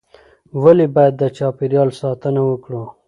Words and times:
ولې 0.63 0.87
باید 0.95 1.13
د 1.21 1.23
چاپیریال 1.37 1.89
ساتنه 2.01 2.41
وکړو؟ 2.45 2.83